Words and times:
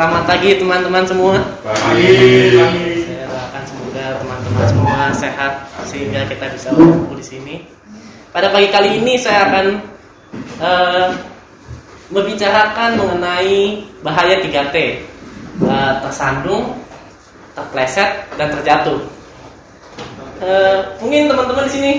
Selamat 0.00 0.24
pagi 0.24 0.56
teman-teman 0.56 1.04
semua. 1.04 1.36
Pagi. 1.60 2.56
Saya 3.04 3.28
doakan 3.28 3.62
semoga 3.68 4.04
teman-teman 4.16 4.64
semua 4.72 5.00
sehat 5.12 5.52
sehingga 5.84 6.24
kita 6.24 6.48
bisa 6.56 6.72
berkumpul 6.72 7.20
di 7.20 7.26
sini. 7.28 7.54
Pada 8.32 8.48
pagi 8.48 8.72
kali 8.72 8.96
ini 8.96 9.20
saya 9.20 9.52
akan 9.52 9.66
eh, 10.56 11.08
membicarakan 12.08 12.96
mengenai 12.96 13.84
bahaya 14.00 14.40
3T. 14.40 14.76
Eh, 15.68 15.92
tersandung, 16.00 16.80
terpleset, 17.52 18.24
dan 18.40 18.56
terjatuh. 18.56 19.04
Eh, 20.40 20.80
mungkin 21.04 21.28
teman-teman 21.28 21.68
di 21.68 21.72
sini 21.76 21.92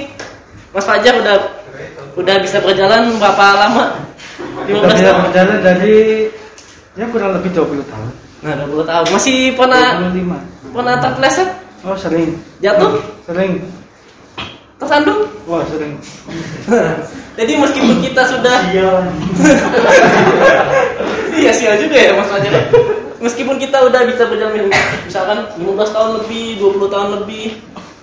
Mas 0.74 0.90
Fajar 0.90 1.22
udah 1.22 1.38
udah 2.18 2.36
bisa 2.42 2.58
berjalan 2.66 3.14
berapa 3.22 3.46
lama? 3.62 3.94
15 4.66 4.74
Udah 4.74 4.90
bisa 4.90 5.06
tahun. 5.14 5.22
berjalan 5.30 5.58
dari 5.62 5.98
ya 6.96 7.06
kurang 7.08 7.32
lebih 7.40 7.52
20 7.56 7.84
tahun. 7.88 8.10
Nah, 8.42 8.54
20 8.68 8.84
tahun. 8.90 9.06
Masih 9.14 9.54
pernah 9.54 9.86
25. 10.12 10.74
pernah 10.74 10.96
terpleset? 11.00 11.50
Oh, 11.86 11.96
sering. 11.98 12.38
Jatuh? 12.60 13.00
Sering. 13.26 13.62
Tersandung? 14.82 15.30
Wah, 15.46 15.64
sering. 15.70 15.94
Jadi 17.40 17.54
meskipun 17.58 18.02
kita 18.04 18.22
sudah 18.28 18.56
Iya 21.42 21.52
sial 21.56 21.80
juga 21.80 21.96
ya 21.96 22.12
Mas 22.14 22.28
Fajar. 22.28 22.54
Meskipun 23.22 23.56
kita 23.62 23.78
udah 23.86 24.02
bisa 24.04 24.28
berjalan 24.28 24.68
misalkan 25.06 25.40
15 25.56 25.96
tahun 25.96 26.10
lebih, 26.22 26.60
20 26.60 26.92
tahun 26.92 27.10
lebih, 27.22 27.48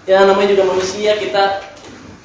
ya 0.09 0.25
namanya 0.25 0.54
juga 0.56 0.65
manusia 0.71 1.12
kita 1.19 1.60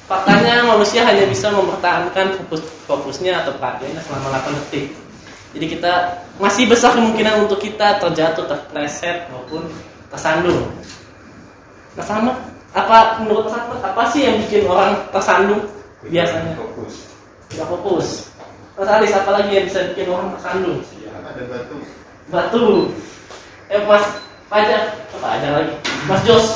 faktanya 0.06 0.64
manusia 0.64 1.04
hanya 1.04 1.26
bisa 1.28 1.50
mempertahankan 1.52 2.38
fokus 2.38 2.62
fokusnya 2.88 3.44
atau 3.44 3.52
perhatiannya 3.58 4.00
selama 4.00 4.38
8 4.40 4.58
detik. 4.64 5.03
Jadi 5.54 5.66
kita 5.78 5.92
masih 6.42 6.66
besar 6.66 6.98
kemungkinan 6.98 7.46
untuk 7.46 7.62
kita 7.62 8.02
terjatuh, 8.02 8.44
terpleset 8.50 9.30
maupun 9.30 9.70
tersandung. 10.10 10.66
Nah 11.94 12.02
sama 12.02 12.34
apa 12.74 13.22
menurut 13.22 13.46
Mas 13.46 13.82
apa 13.86 14.02
sih 14.10 14.26
yang 14.26 14.42
bikin 14.42 14.66
orang 14.66 14.98
tersandung 15.14 15.62
biasanya? 16.02 16.58
Fokus. 16.58 16.94
Tidak 17.54 17.66
fokus. 17.70 18.06
Mas 18.74 18.90
Alis, 18.90 19.14
apa 19.14 19.30
lagi 19.30 19.50
yang 19.54 19.66
bisa 19.70 19.86
bikin 19.94 20.10
orang 20.10 20.34
tersandung? 20.34 20.82
Ya, 20.98 21.14
ada 21.22 21.42
batu. 21.46 21.76
Batu. 22.26 22.64
Eh, 23.70 23.80
Mas 23.86 24.04
Fajar, 24.50 24.82
apa 25.14 25.26
ada 25.38 25.48
lagi? 25.62 25.74
Mas 26.10 26.20
Jos, 26.26 26.46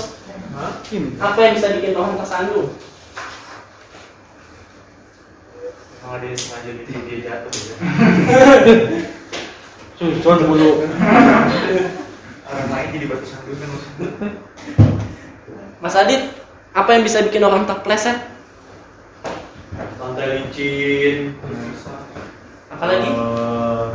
apa 1.23 1.39
yang 1.39 1.55
bisa 1.55 1.71
bikin 1.79 1.95
orang 1.95 2.19
tersandung? 2.19 2.67
Kalau 6.09 6.25
dia 6.25 6.33
sengaja 6.33 6.73
bikin 6.73 7.05
dia 7.05 7.19
jatuh 7.21 7.53
gitu. 7.53 7.75
Mulu. 10.49 10.89
Orang 12.49 12.69
lain 12.73 12.89
jadi 12.97 13.07
batu 13.13 13.29
sandungan. 13.29 13.69
Mas 15.85 15.93
Adit, 15.93 16.33
apa 16.73 16.97
yang 16.97 17.05
bisa 17.05 17.21
bikin 17.29 17.45
orang 17.45 17.69
terpleset? 17.69 18.25
Lantai 20.01 20.49
licin. 20.49 21.37
Apalagi? 22.73 23.13
Eh, 23.13 23.87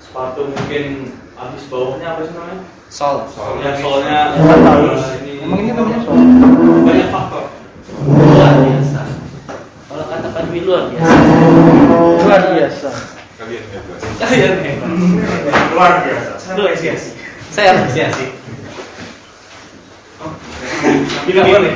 sepatu 0.00 0.48
mungkin 0.48 1.12
habis 1.36 1.68
bawahnya 1.68 2.16
apa 2.16 2.20
sih 2.24 2.32
namanya? 2.32 2.58
Sol. 2.88 3.28
Soalnya 3.28 3.76
soalnya 3.76 4.18
Nggak 4.32 4.58
tahu. 4.64 4.82
Nah, 4.96 5.12
ini 5.20 5.32
Emang 5.44 5.60
ini 5.60 5.76
namanya 5.76 6.00
soal. 6.08 6.24
banyak 6.88 7.08
faktor. 7.12 7.44
Luar 8.08 8.54
biasa. 8.64 9.02
Kalau 9.88 10.04
kata 10.08 10.28
Pak 10.32 10.42
Dwi 10.48 10.57
luar 10.68 10.84
biasa. 10.92 11.16
Luar 12.28 12.42
biasa. 12.52 12.90
Kalian 13.40 13.64
hebat. 13.72 13.98
Kalian 14.20 14.54
hebat. 14.60 14.90
Luar 15.72 15.92
biasa. 16.04 16.30
Saya 16.36 16.60
apresiasi. 16.60 17.10
Saya 17.48 17.68
apresiasi. 17.72 18.26
Bila 21.24 21.40
boleh. 21.48 21.72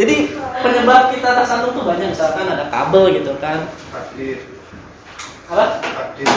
Jadi 0.00 0.16
penyebab 0.64 1.12
kita 1.12 1.28
tersandung 1.36 1.72
tuh 1.76 1.84
banyak 1.84 2.08
misalkan 2.16 2.48
ada 2.48 2.64
kabel 2.72 3.12
gitu 3.12 3.36
kan. 3.36 3.68
Takdir. 3.92 4.40
Apa? 5.52 5.64
Takdir. 5.84 6.28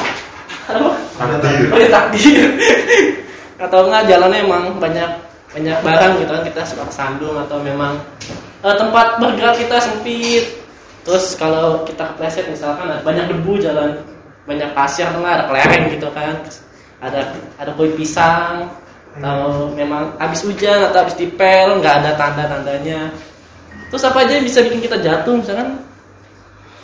Apa? 0.67 0.91
Takdir. 1.15 1.71
Oh 1.71 1.79
ya 1.79 1.87
takdir 1.87 2.51
Atau 3.55 3.87
enggak 3.87 4.11
jalannya 4.11 4.43
emang 4.43 4.75
banyak 4.75 5.09
banyak 5.55 5.77
barang 5.79 6.19
gitu 6.19 6.31
kan 6.35 6.43
kita 6.43 6.61
suka 6.67 6.83
kesandung 6.91 7.39
atau 7.39 7.63
memang 7.63 7.95
eh, 8.65 8.75
tempat 8.75 9.07
bergerak 9.21 9.55
kita 9.61 9.77
sempit. 9.77 10.43
Terus 11.05 11.37
kalau 11.37 11.85
kita 11.85 12.01
kepleset 12.13 12.49
misalkan 12.49 12.89
banyak 13.05 13.29
debu 13.29 13.61
jalan 13.61 13.93
banyak 14.49 14.73
pasir 14.73 15.05
atau 15.05 15.21
enggak 15.21 15.37
ada 15.37 15.45
kelereng 15.45 15.83
gitu 15.93 16.09
kan. 16.09 16.33
Ada 17.01 17.19
ada 17.61 17.71
kue 17.77 17.93
pisang. 17.93 18.73
Atau 19.15 19.71
memang 19.71 20.11
habis 20.19 20.43
hujan 20.43 20.91
atau 20.91 21.07
habis 21.07 21.15
dipel 21.15 21.79
nggak 21.79 22.03
ada 22.03 22.11
tanda-tandanya. 22.19 23.13
Terus 23.87 24.03
apa 24.03 24.27
aja 24.27 24.35
yang 24.35 24.43
bisa 24.43 24.59
bikin 24.65 24.81
kita 24.83 24.99
jatuh 24.99 25.39
misalkan? 25.39 25.79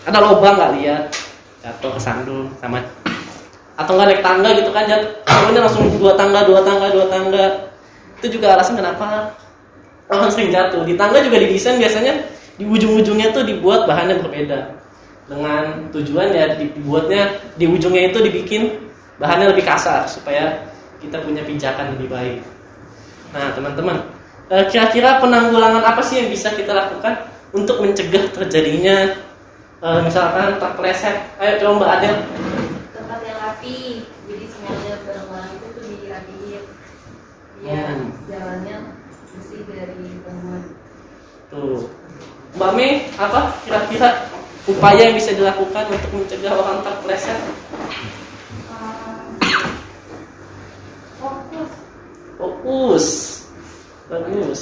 Ada 0.08 0.18
lubang 0.22 0.56
nggak 0.56 0.74
lihat? 0.80 1.04
Jatuh 1.60 1.92
kesandung 1.98 2.48
sama 2.64 2.80
atau 3.82 3.98
nggak 3.98 4.08
naik 4.14 4.22
tangga 4.22 4.50
gitu 4.54 4.70
kan 4.70 4.84
jatuh. 4.86 5.12
Pokoknya 5.26 5.62
langsung 5.66 5.86
dua 5.98 6.14
tangga 6.14 6.40
dua 6.46 6.62
tangga 6.62 6.88
dua 6.94 7.06
tangga. 7.10 7.46
Itu 8.22 8.38
juga 8.38 8.54
alasan 8.54 8.78
kenapa 8.78 9.34
orang 10.20 10.32
sering 10.32 10.52
jatuh. 10.52 10.84
Di 10.84 11.00
tangga 11.00 11.24
juga 11.24 11.40
didesain 11.40 11.80
biasanya 11.80 12.28
di 12.60 12.68
ujung-ujungnya 12.68 13.32
tuh 13.32 13.48
dibuat 13.48 13.88
bahannya 13.88 14.20
berbeda. 14.20 14.76
Dengan 15.32 15.88
tujuan 15.96 16.36
ya 16.36 16.60
dibuatnya 16.60 17.40
di 17.56 17.66
ujungnya 17.66 18.12
itu 18.12 18.20
dibikin 18.20 18.92
bahannya 19.16 19.56
lebih 19.56 19.64
kasar 19.64 20.04
supaya 20.04 20.68
kita 21.00 21.24
punya 21.24 21.40
pijakan 21.48 21.96
lebih 21.96 22.12
baik. 22.12 22.40
Nah 23.32 23.56
teman-teman 23.56 24.04
eh, 24.52 24.68
kira-kira 24.68 25.24
penanggulangan 25.24 25.80
apa 25.80 26.04
sih 26.04 26.20
yang 26.20 26.28
bisa 26.28 26.52
kita 26.52 26.76
lakukan 26.76 27.32
untuk 27.56 27.80
mencegah 27.80 28.28
terjadinya 28.36 29.16
eh, 29.80 30.00
misalkan 30.04 30.60
terpleset? 30.60 31.16
Ayo 31.40 31.64
coba 31.64 31.72
mbak 31.80 31.90
Adel. 31.96 32.16
Tempat 32.92 33.20
yang 33.24 33.40
rapi 33.40 34.04
jadi 34.28 34.46
semuanya 34.52 34.94
barang-barang 35.08 35.52
itu 35.56 35.68
tuh 35.72 35.84
dirapiin 35.88 36.64
biar 37.62 37.81
Hmm. 37.92 38.12
jalannya 38.32 38.78
bersih 39.36 39.62
dari 39.68 40.08
gangguan 40.24 40.64
Tuh. 41.52 41.84
Mbak 42.56 42.72
Mei, 42.80 43.12
apa 43.20 43.52
kira-kira 43.68 44.28
upaya 44.68 45.12
yang 45.12 45.20
bisa 45.20 45.36
dilakukan 45.36 45.84
untuk 45.92 46.12
mencegah 46.16 46.56
orang 46.56 46.80
terpleset? 46.80 47.40
fokus 51.20 51.70
Fokus. 52.40 53.06
Bagus. 54.10 54.62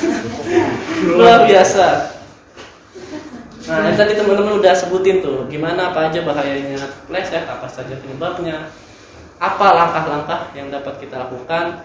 Luar 1.16 1.46
biasa. 1.46 2.10
Nah, 3.64 3.80
yang 3.88 3.96
tadi 3.96 4.12
teman-teman 4.12 4.60
udah 4.60 4.76
sebutin 4.76 5.24
tuh, 5.24 5.48
gimana 5.48 5.88
apa 5.88 6.12
aja 6.12 6.20
bahayanya 6.20 6.84
kepleset, 6.84 7.48
apa 7.48 7.64
saja 7.72 7.96
penyebabnya, 7.96 8.68
apa 9.42 9.66
langkah-langkah 9.74 10.40
yang 10.54 10.70
dapat 10.70 10.94
kita 11.02 11.18
lakukan 11.26 11.82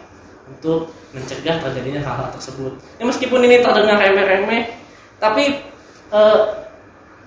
untuk 0.49 0.93
mencegah 1.13 1.61
terjadinya 1.61 2.01
hal-hal 2.01 2.29
tersebut. 2.33 2.73
Ya 2.97 3.05
meskipun 3.05 3.41
ini 3.45 3.61
terdengar 3.61 3.97
remeh-remeh, 4.01 4.77
tapi 5.21 5.61
eh, 6.09 6.39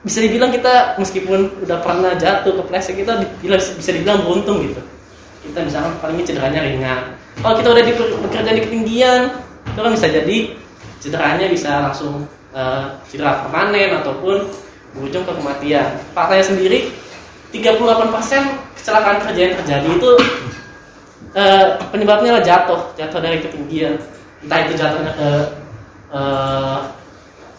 bisa 0.03 0.19
dibilang 0.19 0.51
kita 0.51 0.99
meskipun 0.99 1.63
udah 1.63 1.79
pernah 1.79 2.13
jatuh 2.19 2.59
kepleset 2.63 2.99
kita 2.99 3.23
di- 3.23 3.31
bila- 3.47 3.63
bisa 3.63 3.91
dibilang 3.95 4.27
beruntung 4.27 4.67
gitu. 4.67 4.83
Kita 5.47 5.63
misalkan 5.63 5.95
paling 6.03 6.23
cederanya 6.27 6.63
ringan. 6.63 7.15
Kalau 7.39 7.55
kita 7.59 7.69
udah 7.71 7.83
di, 7.83 7.93
bekerja 7.97 8.51
di 8.55 8.63
ketinggian, 8.63 9.21
itu 9.67 9.79
kan 9.79 9.93
bisa 9.95 10.07
jadi 10.11 10.37
cederanya 11.03 11.47
bisa 11.51 11.71
langsung 11.91 12.27
eh, 12.55 12.85
cedera 13.11 13.47
permanen 13.47 13.99
ataupun 14.03 14.51
berujung 14.99 15.25
ke 15.25 15.33
kematian. 15.35 15.99
Faktanya 16.13 16.45
sendiri 16.45 16.93
38% 17.55 18.62
kecelakaan 18.83 19.23
kerja 19.23 19.41
yang 19.47 19.57
terjadi 19.63 19.89
itu 19.95 20.11
eh, 21.39 21.67
penyebabnya 21.95 22.35
adalah 22.35 22.43
jatuh, 22.43 22.81
jatuh 22.99 23.21
dari 23.23 23.39
ketinggian. 23.39 23.95
Entah 24.43 24.59
itu 24.67 24.75
jatuhnya 24.75 25.13
ke 25.15 25.31
eh, 26.11 26.79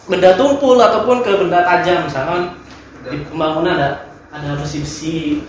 benda 0.04 0.30
tumpul 0.36 0.76
ataupun 0.76 1.24
ke 1.24 1.32
benda 1.32 1.64
tajam, 1.64 2.04
misalkan 2.04 2.52
di 3.08 3.24
pembangunan 3.32 3.72
ada 3.72 3.90
ada 4.36 4.60
besi-besi 4.60 5.40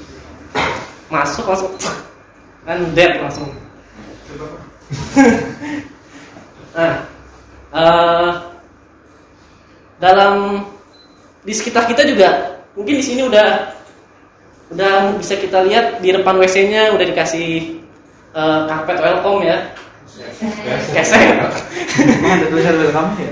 masuk 1.11 1.43
langsung 1.43 1.75
kan 2.63 2.79
dead 2.95 3.19
langsung. 3.19 3.51
nah, 6.75 6.95
eh, 7.75 8.31
dalam 9.99 10.63
di 11.43 11.51
sekitar 11.51 11.83
kita 11.91 12.07
juga 12.07 12.63
mungkin 12.79 12.95
di 12.99 13.03
sini 13.03 13.27
udah 13.27 13.74
udah 14.73 15.13
bisa 15.21 15.37
kita 15.37 15.61
lihat 15.67 16.01
di 16.01 16.09
depan 16.09 16.41
WC-nya 16.41 16.95
udah 16.97 17.05
dikasih 17.05 17.79
eh, 18.33 18.59
karpet 18.65 18.97
welcome 19.01 19.45
ya. 19.45 19.57
Keset 20.95 21.37
ada 22.23 22.45
tulisan 22.47 22.75
welcome 22.79 23.11
ya? 23.19 23.31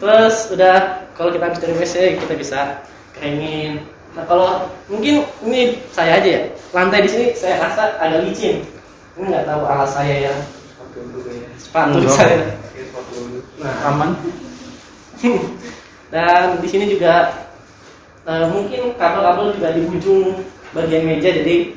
terus 0.00 0.48
udah 0.48 1.04
kalau 1.12 1.28
kita 1.28 1.44
habis 1.50 1.60
dari 1.60 1.74
WC 1.76 1.94
kita 2.24 2.34
bisa 2.40 2.60
keringin 3.12 3.84
nah 4.16 4.24
kalau 4.24 4.64
mungkin 4.88 5.22
ini 5.44 5.78
saya 5.94 6.18
aja 6.18 6.28
ya. 6.30 6.42
Lantai 6.74 7.04
di 7.06 7.10
sini 7.10 7.26
saya 7.34 7.62
rasa 7.62 7.94
agak 7.98 8.26
licin. 8.26 8.62
Ini 9.18 9.24
nggak 9.28 9.46
tahu 9.46 9.62
alas 9.66 9.90
saya 9.94 10.30
yang 10.30 10.38
Sepatu 11.58 12.02
ya. 12.02 12.10
saya. 12.10 12.38
nah. 13.62 13.90
Aman. 13.92 14.10
dan 16.14 16.58
di 16.58 16.66
sini 16.66 16.90
juga 16.90 17.30
eh, 18.26 18.46
mungkin 18.50 18.96
kabel-kabel 18.96 19.56
juga 19.56 19.68
di 19.72 19.82
ujung 19.86 20.44
bagian 20.76 21.02
meja 21.06 21.30
jadi 21.30 21.74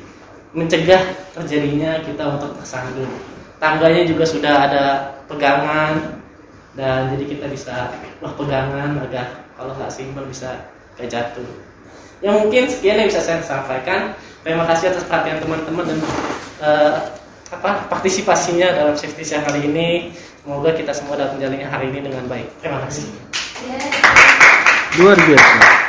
mencegah 0.53 1.03
terjadinya 1.33 2.01
kita 2.05 2.23
untuk 2.37 2.53
tersandung. 2.61 3.09
Tangganya 3.57 4.03
juga 4.05 4.23
sudah 4.27 4.55
ada 4.69 4.83
pegangan 5.25 6.21
dan 6.73 7.13
jadi 7.13 7.25
kita 7.37 7.45
bisa 7.49 7.89
wah 8.21 8.33
pegangan 8.33 8.97
agak 9.01 9.45
kalau 9.57 9.73
nggak 9.77 9.93
simbol 9.93 10.25
bisa 10.25 10.69
gak 10.97 11.09
jatuh. 11.09 11.47
Ya 12.21 12.31
mungkin 12.33 12.69
sekian 12.69 13.01
yang 13.01 13.09
bisa 13.09 13.21
saya 13.21 13.41
sampaikan. 13.41 14.13
Terima 14.43 14.67
kasih 14.67 14.91
atas 14.91 15.07
perhatian 15.07 15.39
teman-teman 15.39 15.87
dan 15.87 15.99
eh, 16.61 16.93
apa 17.53 17.87
partisipasinya 17.87 18.73
dalam 18.73 18.95
safety 18.97 19.23
share 19.23 19.45
kali 19.45 19.65
ini. 19.65 20.13
Semoga 20.43 20.75
kita 20.75 20.91
semua 20.91 21.15
dapat 21.15 21.39
menjalannya 21.39 21.67
hari 21.71 21.85
ini 21.87 21.99
dengan 22.03 22.27
baik. 22.27 22.47
Terima 22.59 22.83
kasih. 22.83 23.07
Luar 24.99 25.15
biasa. 25.15 25.82